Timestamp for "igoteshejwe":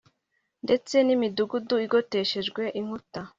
1.85-2.61